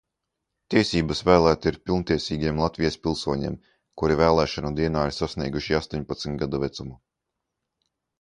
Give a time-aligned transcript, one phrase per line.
[0.73, 3.57] Tiesības vēlēt ir pilntiesīgiem Latvijas pilsoņiem,
[4.03, 6.97] kuri vēlēšanu dienā ir sasnieguši astoņpadsmit gadu vecumu.